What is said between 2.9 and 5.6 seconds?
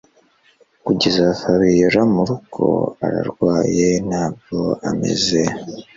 ararwaye ntabwo ameze